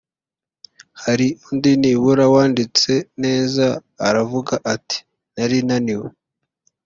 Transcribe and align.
Hari 1.03 1.27
undi 1.49 1.71
nibura 1.81 2.25
wanditse 2.33 2.93
neza 3.23 3.65
aravuga 4.07 4.53
ati 4.73 4.97
nari 5.33 5.57
naniwe 5.67 6.09